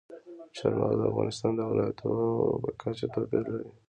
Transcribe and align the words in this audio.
چار 0.55 0.73
مغز 0.79 0.97
د 0.99 1.03
افغانستان 1.11 1.51
د 1.55 1.59
ولایاتو 1.69 2.11
په 2.63 2.69
کچه 2.81 3.05
توپیر 3.13 3.43
لري. 3.51 3.69